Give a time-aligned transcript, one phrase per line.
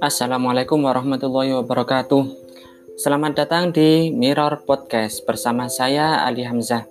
[0.00, 2.24] Assalamualaikum warahmatullahi wabarakatuh.
[2.96, 6.88] Selamat datang di Mirror Podcast bersama saya Ali Hamzah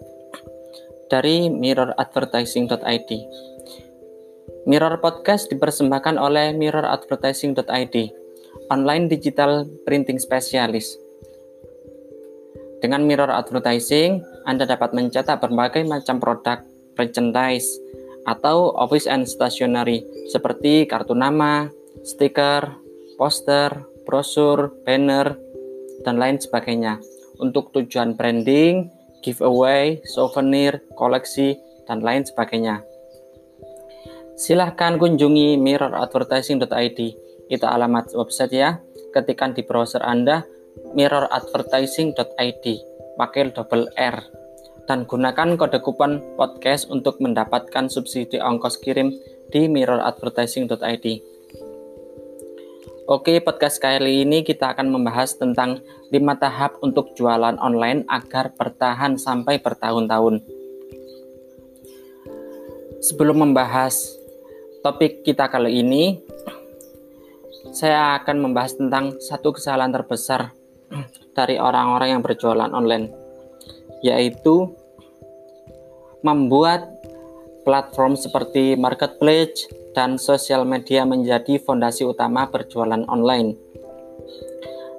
[1.09, 3.11] dari mirroradvertising.id.
[4.69, 7.95] Mirror Podcast dipersembahkan oleh mirroradvertising.id,
[8.69, 10.93] online digital printing spesialis.
[12.77, 16.61] Dengan Mirror Advertising, Anda dapat mencetak berbagai macam produk
[16.93, 17.73] merchandise
[18.29, 21.73] atau office and stationery seperti kartu nama,
[22.05, 22.88] stiker,
[23.19, 25.35] poster, brosur, banner,
[26.07, 27.03] dan lain sebagainya
[27.43, 28.87] untuk tujuan branding,
[29.19, 32.79] giveaway, souvenir, koleksi, dan lain sebagainya.
[34.39, 36.99] Silahkan kunjungi mirroradvertising.id.
[37.51, 38.79] Itu alamat website ya.
[39.11, 40.47] Ketikkan di browser Anda
[40.95, 42.65] mirroradvertising.id.
[43.19, 44.15] Pakai double R.
[44.87, 49.11] Dan gunakan kode kupon podcast untuk mendapatkan subsidi ongkos kirim
[49.51, 51.05] di mirroradvertising.id.
[53.09, 55.81] Oke, podcast kali ini kita akan membahas tentang
[56.13, 60.45] 5 tahap untuk jualan online agar bertahan sampai bertahun-tahun.
[63.01, 64.13] Sebelum membahas
[64.85, 66.21] topik kita kali ini,
[67.73, 70.53] saya akan membahas tentang satu kesalahan terbesar
[71.33, 73.09] dari orang-orang yang berjualan online,
[74.05, 74.69] yaitu
[76.21, 76.98] membuat
[77.69, 83.53] platform seperti marketplace dan sosial media menjadi fondasi utama berjualan online.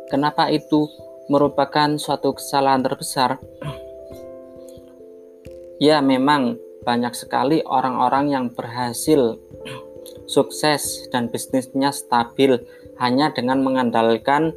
[0.06, 0.86] Kenapa itu
[1.26, 3.42] merupakan suatu kesalahan terbesar?
[5.82, 9.42] Ya, memang banyak sekali orang-orang yang berhasil
[10.30, 12.54] sukses dan bisnisnya stabil
[13.02, 14.54] hanya dengan mengandalkan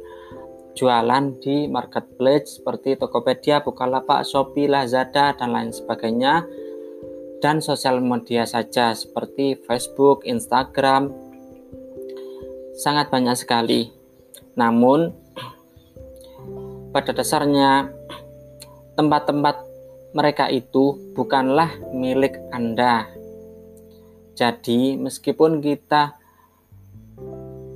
[0.78, 6.46] jualan di marketplace seperti Tokopedia, Bukalapak, Shopee, Lazada, dan lain sebagainya
[7.44, 11.12] dan sosial media saja seperti Facebook, Instagram
[12.72, 13.92] sangat banyak sekali.
[14.56, 15.12] Namun
[16.88, 17.92] pada dasarnya
[18.96, 19.60] tempat-tempat
[20.16, 23.12] mereka itu bukanlah milik Anda.
[24.32, 26.16] Jadi, meskipun kita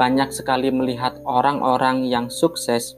[0.01, 2.97] banyak sekali melihat orang-orang yang sukses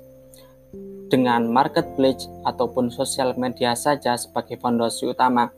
[1.11, 5.51] dengan marketplace ataupun sosial media saja sebagai fondasi utama,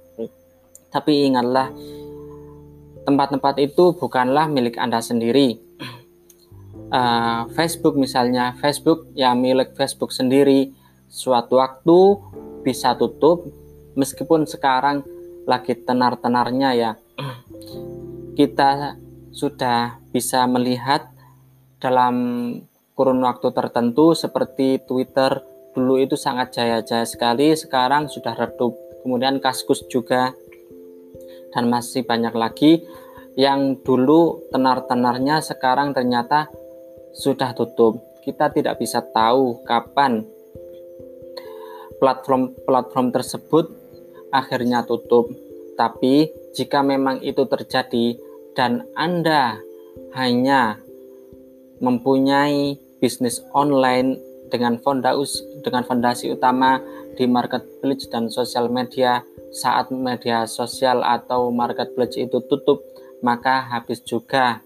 [0.94, 1.72] tapi ingatlah,
[3.08, 5.58] tempat-tempat itu bukanlah milik Anda sendiri.
[6.92, 10.70] Uh, Facebook misalnya, Facebook ya milik Facebook sendiri.
[11.08, 12.20] Suatu waktu
[12.62, 13.48] bisa tutup,
[13.96, 15.04] meskipun sekarang
[15.44, 16.90] lagi tenar-tenarnya ya
[18.38, 18.96] kita
[19.32, 21.08] sudah bisa melihat
[21.82, 22.14] dalam
[22.94, 25.42] kurun waktu tertentu seperti Twitter
[25.72, 30.36] dulu itu sangat jaya-jaya sekali sekarang sudah redup kemudian Kaskus juga
[31.52, 32.82] dan masih banyak lagi
[33.36, 36.48] yang dulu tenar-tenarnya sekarang ternyata
[37.12, 40.22] sudah tutup kita tidak bisa tahu kapan
[41.98, 43.66] platform-platform tersebut
[44.30, 45.30] akhirnya tutup.
[45.74, 48.18] Tapi jika memang itu terjadi
[48.54, 49.58] dan Anda
[50.14, 50.78] hanya
[51.82, 54.18] mempunyai bisnis online
[54.50, 56.78] dengan fondasi dengan fondasi utama
[57.14, 59.20] di marketplace dan sosial media
[59.52, 62.80] saat media sosial atau marketplace itu tutup
[63.20, 64.64] maka habis juga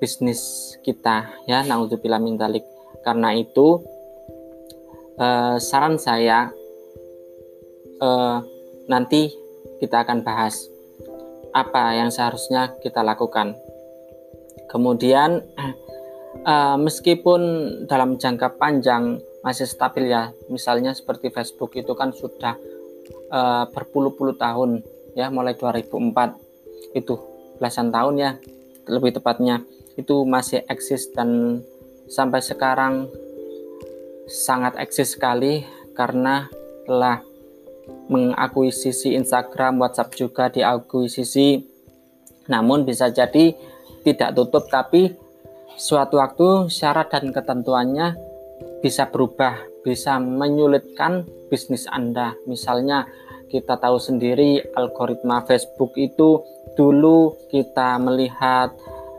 [0.00, 2.40] bisnis kita ya naudzubillah min
[3.04, 3.82] karena itu
[5.18, 6.50] eh, saran saya
[8.02, 8.38] uh,
[8.86, 9.30] nanti
[9.78, 10.66] kita akan bahas
[11.52, 13.58] apa yang seharusnya kita lakukan.
[14.68, 15.42] Kemudian,
[16.44, 17.40] uh, meskipun
[17.88, 22.58] dalam jangka panjang masih stabil ya, misalnya seperti Facebook itu kan sudah
[23.30, 24.82] uh, berpuluh-puluh tahun
[25.14, 27.14] ya, mulai 2004 itu
[27.58, 28.30] belasan tahun ya,
[28.90, 29.62] lebih tepatnya.
[29.98, 31.62] Itu masih eksis dan
[32.06, 33.10] sampai sekarang
[34.28, 35.66] sangat eksis sekali
[35.96, 36.46] karena
[36.86, 37.24] telah
[38.08, 41.64] mengakuisisi Instagram, WhatsApp juga diakuisisi.
[42.48, 43.52] Namun bisa jadi
[44.04, 45.12] tidak tutup tapi
[45.76, 48.27] suatu waktu syarat dan ketentuannya
[48.78, 52.34] bisa berubah, bisa menyulitkan bisnis Anda.
[52.46, 53.08] Misalnya
[53.48, 56.44] kita tahu sendiri algoritma Facebook itu
[56.76, 58.70] dulu kita melihat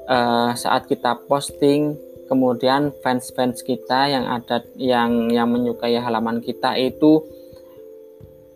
[0.06, 1.98] uh, saat kita posting
[2.30, 7.26] kemudian fans-fans kita yang ada yang yang menyukai halaman kita itu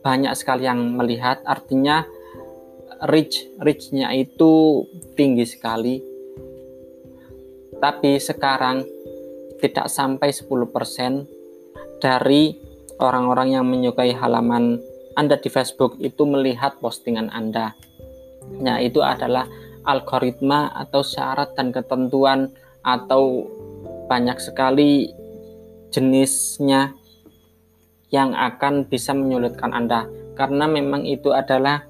[0.05, 2.05] banyak sekali yang melihat artinya
[3.09, 4.85] reach reachnya itu
[5.17, 6.05] tinggi sekali
[7.81, 8.85] tapi sekarang
[9.63, 12.59] tidak sampai 10% dari
[12.99, 14.83] orang-orang yang menyukai halaman
[15.15, 17.71] Anda di Facebook itu melihat postingan Anda.
[18.59, 19.47] Nah, itu adalah
[19.87, 22.51] algoritma atau syarat dan ketentuan
[22.83, 23.47] atau
[24.11, 25.15] banyak sekali
[25.95, 26.91] jenisnya
[28.11, 30.05] yang akan bisa menyulitkan Anda
[30.35, 31.87] karena memang itu adalah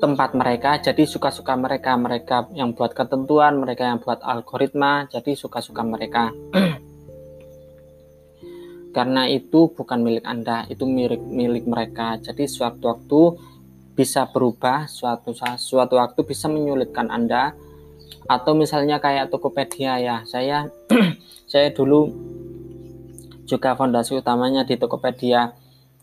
[0.00, 0.80] tempat mereka.
[0.80, 6.32] Jadi suka-suka mereka mereka yang buat ketentuan mereka yang buat algoritma jadi suka-suka mereka.
[8.96, 12.16] Karena itu bukan milik Anda itu milik milik mereka.
[12.18, 13.22] Jadi suatu waktu
[13.94, 17.52] bisa berubah suatu suatu waktu bisa menyulitkan Anda.
[18.26, 20.72] Atau misalnya kayak Tokopedia ya saya
[21.52, 22.08] saya dulu
[23.44, 25.52] juga fondasi utamanya di Tokopedia.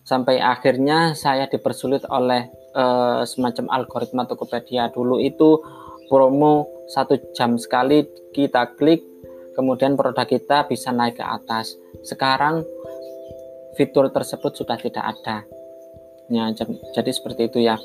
[0.08, 2.48] Sampai akhirnya saya dipersulit oleh
[2.78, 5.58] uh, semacam algoritma Tokopedia dulu itu
[6.06, 9.02] promo satu jam sekali kita klik
[9.58, 11.74] kemudian produk kita bisa naik ke atas
[12.06, 12.62] sekarang
[13.74, 15.44] fitur tersebut sudah tidak ada
[16.30, 16.54] ya
[16.94, 17.82] jadi seperti itu ya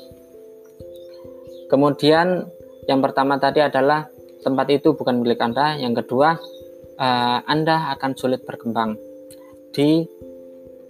[1.67, 2.47] kemudian
[2.87, 4.07] yang pertama tadi adalah
[4.43, 5.79] tempat itu bukan milik Anda.
[5.79, 6.35] Yang kedua,
[6.99, 8.99] uh, Anda akan sulit berkembang
[9.71, 10.03] di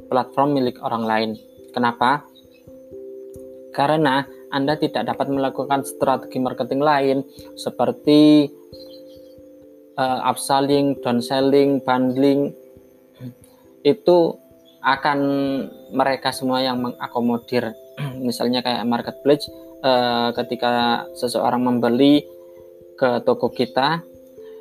[0.09, 1.31] platform milik orang lain.
[1.71, 2.25] Kenapa?
[3.73, 4.23] Karena
[4.53, 7.17] Anda tidak dapat melakukan strategi marketing lain
[7.57, 8.47] seperti
[9.97, 12.53] uh, upselling, downselling, bundling.
[13.81, 14.37] Itu
[14.85, 15.19] akan
[15.91, 17.73] mereka semua yang mengakomodir.
[18.27, 19.49] Misalnya kayak marketplace,
[19.83, 22.23] uh, ketika seseorang membeli
[22.93, 24.05] ke toko kita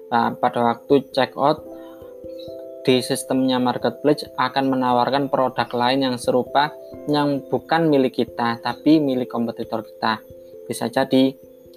[0.09, 1.72] nah, pada waktu check out
[2.83, 6.75] di sistemnya marketplace akan menawarkan produk lain yang serupa
[7.07, 10.19] yang bukan milik kita tapi milik kompetitor kita.
[10.67, 11.35] Bisa jadi.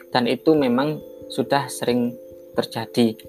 [0.10, 0.98] Dan itu memang
[1.30, 2.16] sudah sering
[2.56, 3.20] terjadi.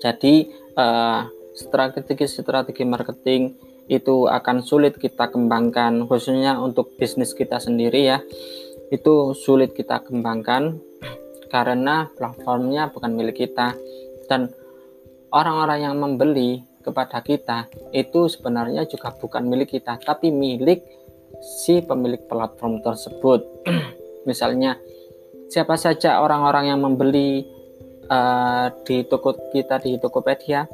[0.00, 3.54] Jadi uh, strategi-strategi marketing
[3.84, 8.18] itu akan sulit kita kembangkan khususnya untuk bisnis kita sendiri ya.
[8.88, 10.80] Itu sulit kita kembangkan
[11.52, 13.76] karena platformnya bukan milik kita.
[14.24, 14.48] Dan
[15.34, 20.86] orang-orang yang membeli kepada kita itu sebenarnya juga bukan milik kita tapi milik
[21.42, 23.42] si pemilik platform tersebut.
[24.28, 24.78] Misalnya
[25.50, 27.42] siapa saja orang-orang yang membeli
[28.06, 30.70] uh, di toko kita di Tokopedia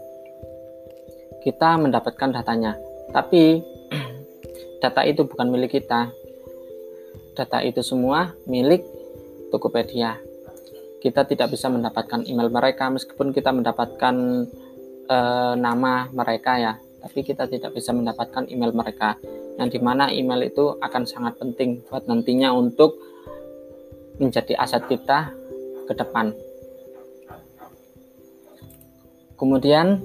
[1.41, 2.77] kita mendapatkan datanya.
[3.17, 3.65] Tapi
[4.85, 6.13] data itu bukan milik kita.
[7.33, 8.85] Data itu semua milik
[9.49, 10.30] Tokopedia
[11.01, 14.15] kita tidak bisa mendapatkan email mereka meskipun kita mendapatkan
[15.09, 15.19] e,
[15.57, 16.73] nama mereka ya.
[17.01, 19.17] Tapi kita tidak bisa mendapatkan email mereka.
[19.57, 23.01] Yang di mana email itu akan sangat penting buat nantinya untuk
[24.21, 25.33] menjadi aset kita
[25.89, 26.37] ke depan.
[29.41, 29.97] Kemudian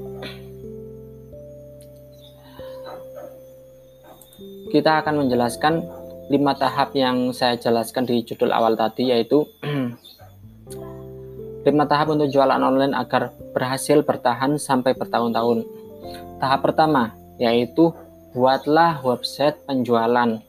[4.71, 5.83] kita akan menjelaskan
[6.31, 9.43] lima tahap yang saya jelaskan di judul awal tadi yaitu
[11.65, 15.65] 5 tahap untuk jualan online agar berhasil bertahan sampai bertahun-tahun.
[16.37, 17.89] Tahap pertama yaitu
[18.37, 20.39] buatlah website penjualan.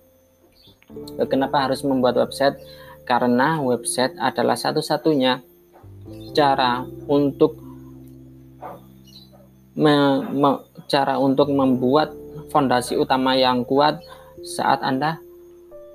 [1.26, 2.60] Kenapa harus membuat website?
[3.08, 5.40] Karena website adalah satu-satunya
[6.36, 7.56] cara untuk
[9.72, 10.50] me, me,
[10.84, 12.12] cara untuk membuat
[12.52, 14.04] fondasi utama yang kuat
[14.44, 15.16] saat Anda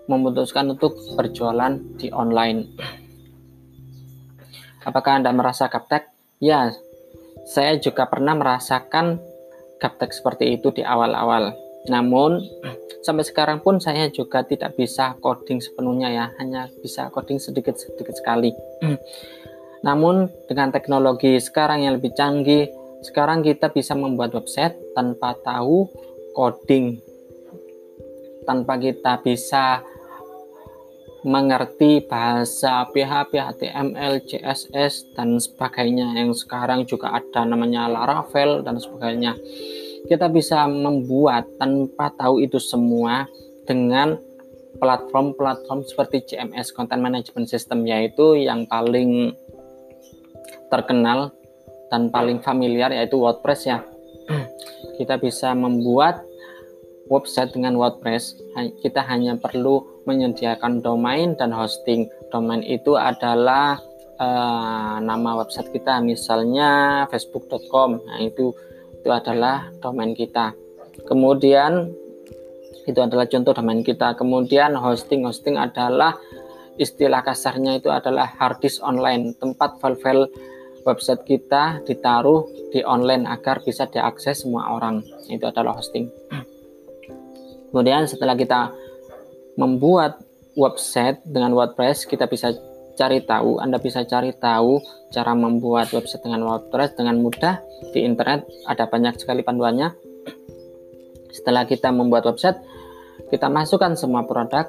[0.09, 2.67] memutuskan untuk berjualan di online.
[4.81, 6.09] Apakah Anda merasa gaptek?
[6.41, 6.73] Ya,
[7.45, 9.21] saya juga pernah merasakan
[9.77, 11.53] gaptek seperti itu di awal-awal.
[11.85, 12.41] Namun,
[13.05, 18.53] sampai sekarang pun saya juga tidak bisa coding sepenuhnya ya, hanya bisa coding sedikit-sedikit sekali.
[19.87, 22.69] Namun, dengan teknologi sekarang yang lebih canggih,
[23.01, 25.89] sekarang kita bisa membuat website tanpa tahu
[26.33, 27.01] coding.
[28.45, 29.85] Tanpa kita bisa
[31.21, 39.37] mengerti bahasa PHP, HTML, CSS dan sebagainya yang sekarang juga ada namanya Laravel dan sebagainya.
[40.09, 43.29] Kita bisa membuat tanpa tahu itu semua
[43.69, 44.17] dengan
[44.81, 49.37] platform-platform seperti CMS Content Management System yaitu yang paling
[50.73, 51.29] terkenal
[51.93, 53.85] dan paling familiar yaitu WordPress ya.
[54.97, 56.25] Kita bisa membuat
[57.11, 58.39] website dengan WordPress,
[58.79, 62.09] kita hanya perlu menyediakan domain dan hosting.
[62.33, 63.79] Domain itu adalah
[64.17, 68.01] uh, nama website kita, misalnya facebook.com.
[68.05, 68.53] Nah, itu
[69.01, 70.53] itu adalah domain kita.
[71.09, 71.89] Kemudian
[72.85, 74.13] itu adalah contoh domain kita.
[74.17, 76.17] Kemudian hosting hosting adalah
[76.77, 80.29] istilah kasarnya itu adalah hard disk online, tempat file-file
[80.81, 85.05] website kita ditaruh di online agar bisa diakses semua orang.
[85.29, 86.09] Itu adalah hosting.
[87.69, 88.73] Kemudian setelah kita
[89.55, 90.21] membuat
[90.55, 92.51] website dengan WordPress, kita bisa
[92.95, 94.79] cari tahu, Anda bisa cari tahu
[95.11, 97.59] cara membuat website dengan WordPress dengan mudah
[97.91, 98.47] di internet.
[98.67, 99.95] Ada banyak sekali panduannya.
[101.31, 102.59] Setelah kita membuat website,
[103.31, 104.67] kita masukkan semua produk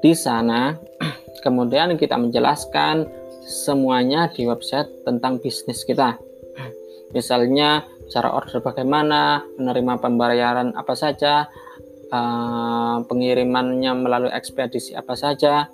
[0.00, 0.78] di sana.
[1.44, 3.10] Kemudian kita menjelaskan
[3.42, 6.18] semuanya di website tentang bisnis kita.
[7.14, 11.50] Misalnya cara order bagaimana, menerima pembayaran apa saja,
[12.12, 15.72] uh, pengirimannya melalui ekspedisi apa saja,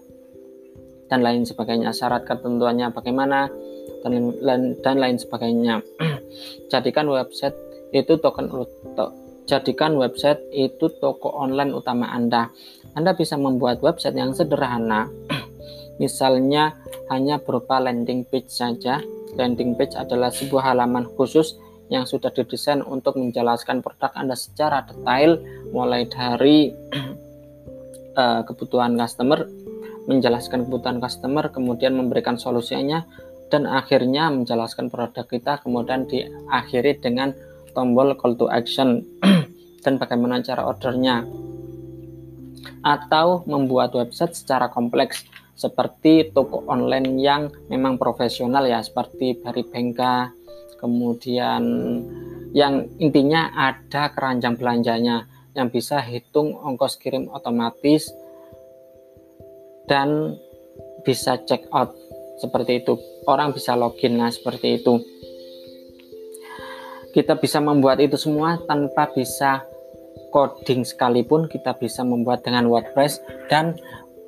[1.10, 1.90] dan lain sebagainya.
[1.90, 3.50] Syarat ketentuannya bagaimana
[4.04, 5.82] dan lain, dan lain sebagainya.
[6.72, 7.56] jadikan website
[7.90, 8.46] itu token
[8.94, 9.06] to,
[9.48, 12.52] jadikan website itu toko online utama Anda.
[12.94, 15.08] Anda bisa membuat website yang sederhana.
[16.02, 16.78] Misalnya
[17.10, 19.02] hanya berupa landing page saja.
[19.34, 25.40] Landing page adalah sebuah halaman khusus yang sudah didesain untuk menjelaskan produk Anda secara detail
[25.72, 26.72] mulai dari
[28.16, 29.48] uh, kebutuhan customer,
[30.08, 33.08] menjelaskan kebutuhan customer, kemudian memberikan solusinya
[33.48, 37.32] dan akhirnya menjelaskan produk kita kemudian diakhiri dengan
[37.72, 39.04] tombol call to action
[39.84, 41.24] dan bagaimana cara ordernya
[42.84, 45.24] atau membuat website secara kompleks
[45.58, 50.30] seperti toko online yang memang profesional ya seperti Baribengka
[50.78, 51.62] kemudian
[52.56, 58.08] yang intinya ada keranjang belanjanya yang bisa hitung ongkos kirim otomatis
[59.90, 60.38] dan
[61.02, 61.92] bisa check out
[62.38, 62.94] seperti itu.
[63.26, 65.02] Orang bisa login lah seperti itu.
[67.12, 69.66] Kita bisa membuat itu semua tanpa bisa
[70.30, 73.80] coding sekalipun kita bisa membuat dengan WordPress dan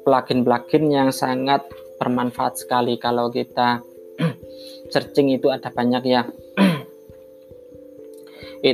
[0.03, 1.61] plugin-plugin yang sangat
[2.01, 2.97] bermanfaat sekali.
[2.97, 3.85] Kalau kita
[4.91, 6.27] searching itu ada banyak ya.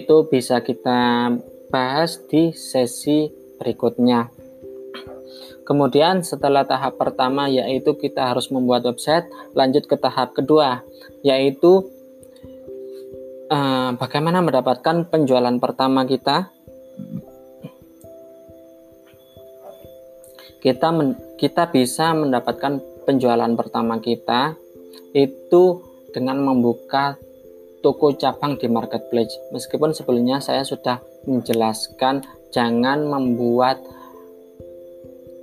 [0.01, 1.31] Itu bisa kita
[1.71, 3.31] bahas di sesi
[3.61, 4.33] berikutnya.
[5.67, 10.87] Kemudian setelah tahap pertama yaitu kita harus membuat website lanjut ke tahap kedua
[11.27, 11.91] yaitu
[13.51, 16.55] uh, bagaimana mendapatkan penjualan pertama kita?
[20.63, 24.59] Kita men, kita bisa mendapatkan penjualan pertama kita
[25.15, 25.86] itu
[26.17, 27.21] dengan membuka
[27.85, 29.37] toko cabang di marketplace.
[29.53, 33.85] Meskipun sebelumnya saya sudah menjelaskan jangan membuat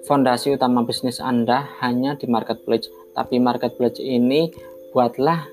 [0.09, 4.49] fondasi utama bisnis Anda hanya di marketplace, tapi marketplace ini
[4.89, 5.45] buatlah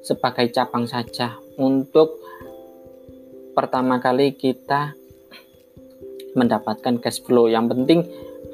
[0.00, 2.16] sebagai cabang saja untuk
[3.52, 4.96] pertama kali kita
[6.32, 7.46] mendapatkan cash flow.
[7.52, 8.00] Yang penting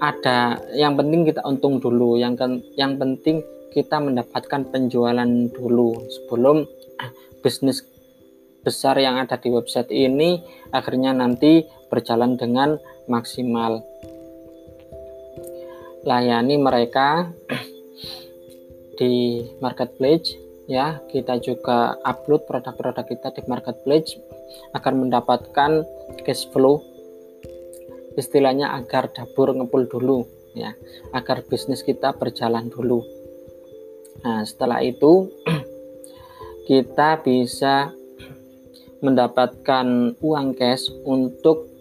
[0.02, 2.34] ada yang penting kita untung dulu, yang
[2.74, 3.40] yang penting
[3.72, 6.68] kita mendapatkan penjualan dulu sebelum
[7.42, 7.82] bisnis
[8.62, 10.38] besar yang ada di website ini
[10.70, 12.78] akhirnya nanti berjalan dengan
[13.10, 13.82] maksimal.
[16.06, 17.30] Layani mereka
[18.98, 20.38] di marketplace
[20.70, 24.18] ya, kita juga upload produk-produk kita di marketplace
[24.74, 25.82] agar mendapatkan
[26.22, 26.82] cash flow
[28.14, 30.18] istilahnya agar dapur ngepul dulu
[30.54, 30.74] ya,
[31.14, 33.21] agar bisnis kita berjalan dulu.
[34.20, 35.32] Nah, setelah itu
[36.68, 37.96] kita bisa
[39.02, 41.72] mendapatkan uang cash untuk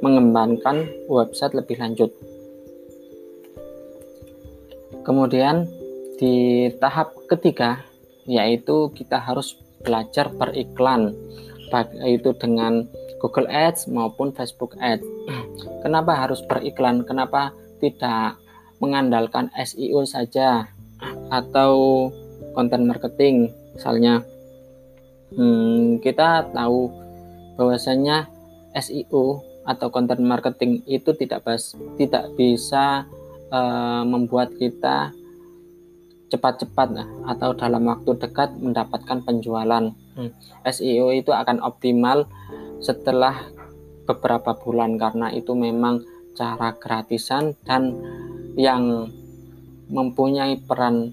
[0.00, 2.10] mengembangkan website lebih lanjut.
[5.02, 5.66] Kemudian
[6.16, 7.82] di tahap ketiga
[8.22, 11.10] yaitu kita harus belajar beriklan
[11.74, 12.86] baik itu dengan
[13.18, 15.06] Google Ads maupun Facebook Ads.
[15.84, 17.02] Kenapa harus beriklan?
[17.02, 18.38] Kenapa tidak
[18.78, 20.70] mengandalkan SEO saja?
[21.32, 21.72] Atau
[22.52, 24.20] konten marketing misalnya
[25.32, 26.92] hmm, kita tahu
[27.56, 28.28] bahwasanya
[28.76, 33.06] SEO atau konten marketing itu tidak bas, tidak bisa
[33.52, 35.14] uh, membuat kita
[36.32, 39.92] cepat-cepat nah, atau dalam waktu dekat mendapatkan penjualan.
[40.16, 40.30] Hmm.
[40.64, 42.24] SEO itu akan optimal
[42.80, 43.36] setelah
[44.08, 47.94] beberapa bulan karena itu memang cara gratisan dan
[48.56, 49.12] yang
[49.92, 51.12] mempunyai peran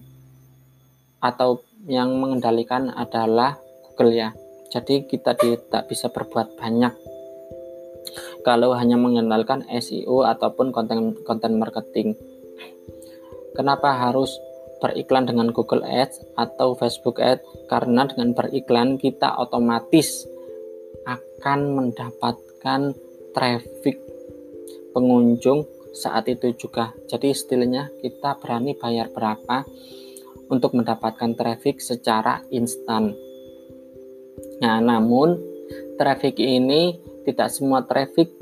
[1.20, 4.30] atau yang mengendalikan adalah Google ya.
[4.70, 6.94] Jadi kita tidak bisa berbuat banyak
[8.42, 12.16] kalau hanya mengenalkan SEO ataupun konten konten marketing.
[13.58, 14.32] Kenapa harus
[14.80, 17.68] beriklan dengan Google Ads atau Facebook Ads?
[17.68, 20.24] Karena dengan beriklan kita otomatis
[21.04, 22.96] akan mendapatkan
[23.36, 23.98] traffic
[24.96, 26.96] pengunjung saat itu juga.
[27.10, 29.68] Jadi istilahnya kita berani bayar berapa
[30.50, 33.14] untuk mendapatkan traffic secara instan.
[34.60, 35.40] Nah, namun
[35.96, 38.34] traffic ini tidak semua traffic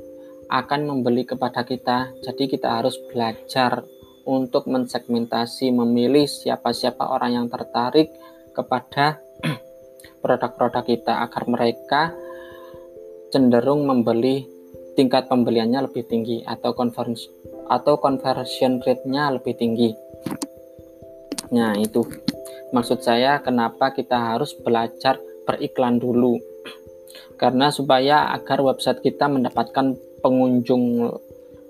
[0.47, 2.15] akan membeli kepada kita.
[2.23, 3.83] Jadi kita harus belajar
[4.27, 8.11] untuk mensegmentasi, memilih siapa-siapa orang yang tertarik
[8.55, 9.19] kepada
[10.23, 12.01] produk-produk kita agar mereka
[13.31, 14.47] cenderung membeli
[14.95, 17.29] tingkat pembeliannya lebih tinggi atau conversion
[17.67, 20.06] atau conversion rate-nya lebih tinggi.
[21.53, 22.03] Nah, itu
[22.75, 26.39] maksud saya kenapa kita harus belajar beriklan dulu.
[27.39, 31.13] Karena supaya agar website kita mendapatkan pengunjung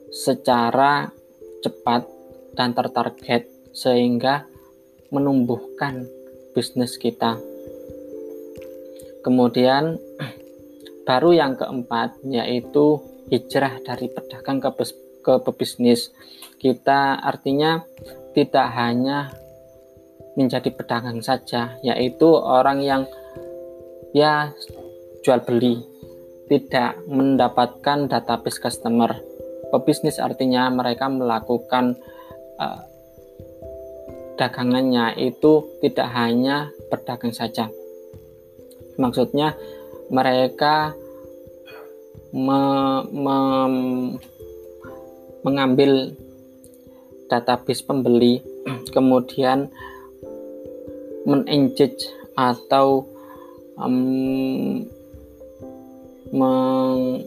[0.09, 1.11] secara
[1.61, 2.07] cepat
[2.55, 4.47] dan tertarget sehingga
[5.13, 6.07] menumbuhkan
[6.55, 7.37] bisnis kita.
[9.21, 9.99] Kemudian
[11.05, 14.71] baru yang keempat yaitu hijrah dari pedagang ke,
[15.21, 16.09] ke pebisnis.
[16.57, 17.83] Kita artinya
[18.33, 19.29] tidak hanya
[20.37, 23.03] menjadi pedagang saja, yaitu orang yang
[24.13, 24.53] ya
[25.25, 25.81] jual beli,
[26.45, 29.17] tidak mendapatkan database customer.
[29.73, 31.97] Pebisnis artinya mereka melakukan
[32.61, 32.79] uh,
[34.37, 37.67] dagangannya itu tidak hanya berdagang saja.
[38.95, 39.57] Maksudnya
[40.13, 40.93] mereka
[42.31, 42.61] me,
[43.11, 43.37] me,
[45.41, 46.15] mengambil
[47.27, 48.39] database pembeli,
[48.95, 49.67] kemudian
[51.27, 52.07] men-engage
[52.39, 53.03] atau
[53.75, 54.87] um,
[56.31, 57.21] meng,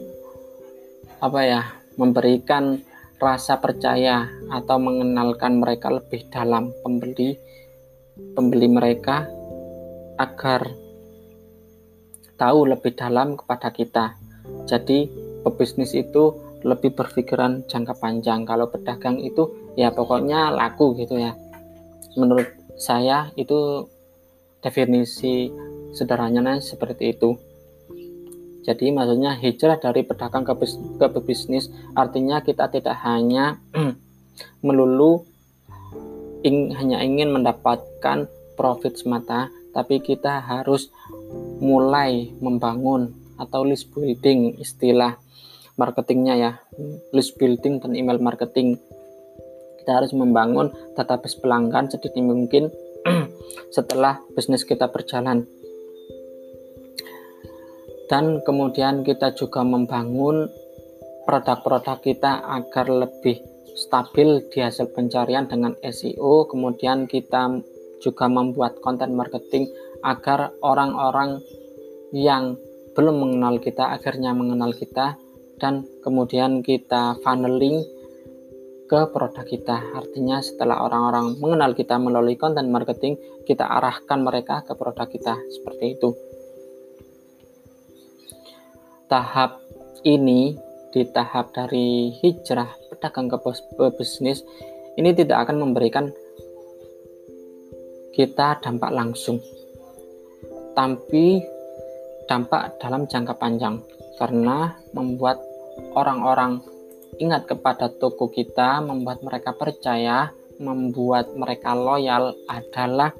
[1.21, 1.61] apa ya
[2.01, 2.81] memberikan
[3.21, 7.37] rasa percaya atau mengenalkan mereka lebih dalam pembeli
[8.33, 9.29] pembeli mereka
[10.17, 10.65] agar
[12.41, 14.17] tahu lebih dalam kepada kita.
[14.65, 15.05] Jadi
[15.45, 16.33] pebisnis itu
[16.65, 18.45] lebih berpikiran jangka panjang.
[18.45, 21.37] Kalau pedagang itu ya pokoknya laku gitu ya.
[22.17, 23.87] Menurut saya itu
[24.61, 25.49] definisi
[25.91, 27.35] sederhananya seperti itu.
[28.61, 33.57] Jadi maksudnya hijrah dari pedagang ke, bis, ke bisnis artinya kita tidak hanya
[34.65, 35.25] melulu
[36.45, 40.93] ing, hanya ingin mendapatkan profit semata, tapi kita harus
[41.57, 45.17] mulai membangun atau list building istilah
[45.79, 46.51] marketingnya ya,
[47.09, 48.77] list building dan email marketing.
[49.81, 52.69] Kita harus membangun database pelanggan sedini mungkin
[53.75, 55.49] setelah bisnis kita berjalan.
[58.05, 60.51] Dan kemudian kita juga membangun
[61.25, 63.39] produk-produk kita agar lebih
[63.71, 67.63] stabil di hasil pencarian dengan SEO kemudian kita
[68.03, 69.71] juga membuat konten marketing
[70.03, 71.39] agar orang-orang
[72.11, 72.57] yang
[72.91, 75.15] belum mengenal kita akhirnya mengenal kita.
[75.61, 77.85] Dan kemudian kita funneling
[78.91, 79.95] ke produk kita.
[79.95, 83.15] Artinya setelah orang-orang mengenal kita melalui konten marketing,
[83.47, 85.39] kita arahkan mereka ke produk kita.
[85.47, 86.11] Seperti itu.
[89.07, 89.63] Tahap
[90.03, 90.59] ini
[90.91, 93.39] di tahap dari hijrah pedagang ke
[93.95, 94.43] bisnis
[94.99, 96.11] ini tidak akan memberikan
[98.11, 99.39] kita dampak langsung.
[100.75, 101.39] Tapi
[102.27, 103.79] dampak dalam jangka panjang.
[104.19, 105.39] Karena membuat
[105.95, 106.59] orang-orang
[107.19, 113.11] ingat kepada toko kita, membuat mereka percaya, membuat mereka loyal adalah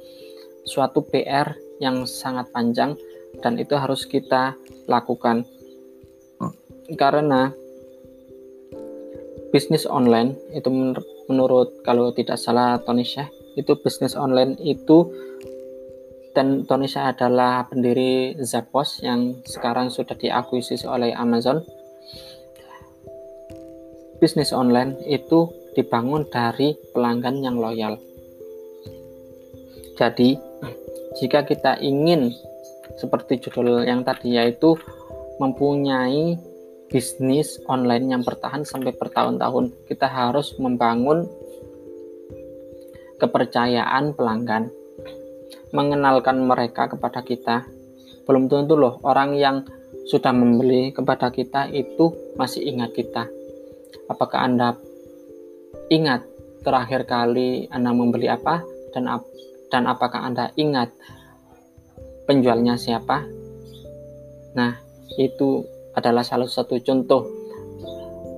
[0.63, 2.93] suatu PR yang sangat panjang
[3.41, 4.54] dan itu harus kita
[4.86, 5.47] lakukan
[6.95, 7.56] karena
[9.51, 10.71] bisnis online itu
[11.27, 15.12] menurut kalau tidak salah Tony Shah itu bisnis online itu
[16.32, 21.60] dan Tony Shah adalah pendiri Zappos yang sekarang sudah diakuisisi oleh Amazon.
[24.22, 27.98] Bisnis online itu dibangun dari pelanggan yang loyal.
[29.98, 30.38] Jadi,
[31.18, 32.30] jika kita ingin
[33.02, 34.78] seperti judul yang tadi yaitu
[35.42, 36.38] mempunyai
[36.92, 39.72] bisnis online yang bertahan sampai bertahun-tahun.
[39.88, 41.26] Kita harus membangun
[43.18, 44.68] kepercayaan pelanggan,
[45.72, 47.64] mengenalkan mereka kepada kita.
[48.28, 49.64] Belum tentu loh orang yang
[50.06, 53.40] sudah membeli kepada kita itu masih ingat kita.
[54.12, 54.75] Apakah Anda
[55.91, 56.23] ingat
[56.62, 58.62] terakhir kali Anda membeli apa
[58.93, 59.25] dan ap
[59.71, 60.91] dan apakah Anda ingat
[62.27, 63.23] penjualnya siapa?
[64.51, 64.75] Nah,
[65.15, 65.63] itu
[65.95, 67.27] adalah salah satu contoh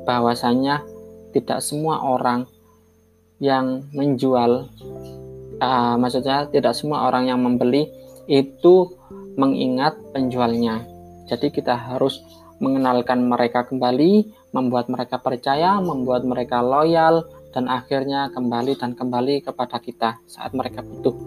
[0.06, 0.86] bahwasanya
[1.34, 2.46] tidak semua orang
[3.42, 4.70] yang menjual
[5.60, 7.90] uh, maksudnya tidak semua orang yang membeli
[8.30, 8.94] itu
[9.36, 10.86] mengingat penjualnya
[11.28, 12.22] jadi kita harus
[12.62, 19.82] mengenalkan mereka kembali membuat mereka percaya membuat mereka loyal dan akhirnya kembali dan kembali kepada
[19.82, 21.18] kita saat mereka butuh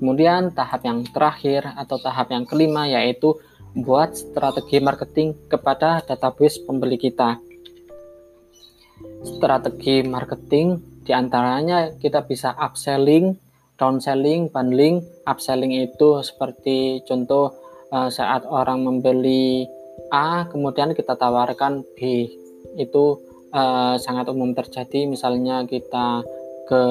[0.00, 3.36] kemudian tahap yang terakhir atau tahap yang kelima yaitu
[3.76, 7.38] buat strategi marketing kepada database pembeli kita.
[9.22, 13.32] Strategi marketing Di antaranya kita bisa upselling,
[13.80, 15.00] downselling, bundling.
[15.24, 17.56] Upselling itu seperti contoh
[17.88, 19.64] uh, saat orang membeli
[20.08, 22.28] A, kemudian kita tawarkan B.
[22.76, 25.08] Itu uh, sangat umum terjadi.
[25.08, 26.24] Misalnya kita
[26.68, 26.82] ke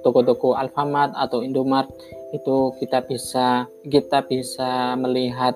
[0.00, 1.92] toko-toko Alfamart atau Indomart
[2.32, 5.52] itu kita bisa kita bisa melihat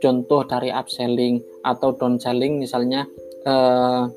[0.00, 3.04] contoh dari upselling atau downselling misalnya
[3.44, 4.08] uh,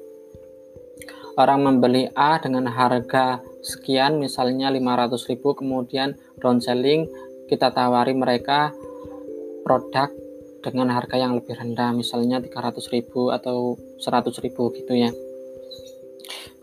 [1.36, 7.12] orang membeli A dengan harga sekian misalnya 500.000 kemudian downselling
[7.52, 8.72] kita tawari mereka
[9.68, 10.23] produk
[10.64, 13.04] dengan harga yang lebih rendah misalnya 300.000
[13.36, 15.12] atau 100.000 gitu ya.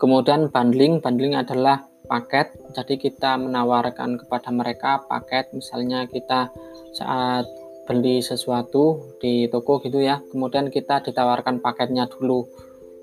[0.01, 2.51] Kemudian bundling bundling adalah paket.
[2.73, 6.49] Jadi kita menawarkan kepada mereka paket misalnya kita
[6.97, 7.45] saat
[7.85, 12.49] beli sesuatu di toko gitu ya kemudian kita ditawarkan paketnya dulu.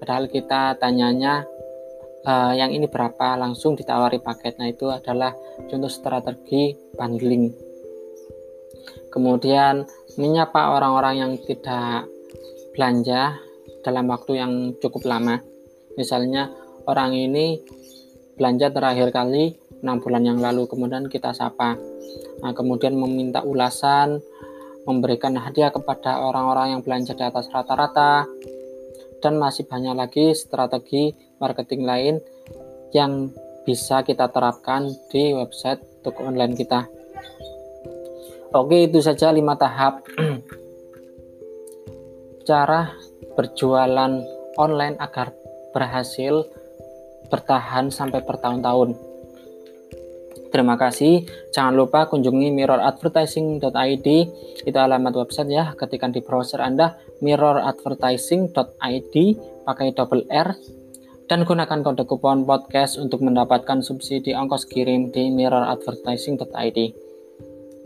[0.03, 1.47] Padahal kita tanyanya
[2.27, 5.35] uh, yang ini berapa langsung ditawari paket nah itu adalah
[5.71, 7.68] contoh strategi bundling
[9.13, 12.09] kemudian menyapa orang-orang yang tidak
[12.75, 13.39] belanja
[13.83, 15.41] dalam waktu yang cukup lama.
[15.97, 16.51] Misalnya
[16.87, 17.59] orang ini
[18.39, 21.79] belanja terakhir kali 6 bulan yang lalu kemudian kita sapa.
[22.43, 24.23] Nah, kemudian meminta ulasan
[24.89, 28.25] memberikan hadiah kepada orang-orang yang belanja di atas rata-rata,
[29.21, 32.15] dan masih banyak lagi strategi marketing lain
[32.97, 33.29] yang
[33.69, 36.89] bisa kita terapkan di website toko online kita.
[38.49, 40.09] Oke, itu saja lima tahap
[42.49, 42.97] cara
[43.37, 44.25] berjualan
[44.57, 45.37] online agar
[45.77, 46.49] berhasil
[47.29, 48.97] bertahan sampai bertahun-tahun.
[50.49, 51.29] Terima kasih.
[51.53, 54.09] Jangan lupa kunjungi mirroradvertising.id.
[54.65, 55.77] Itu alamat website ya.
[55.77, 59.15] Ketika di browser Anda mirroradvertising.id
[59.69, 60.57] pakai double R
[61.29, 67.08] dan gunakan kode kupon podcast untuk mendapatkan subsidi ongkos kirim di mirroradvertising.id.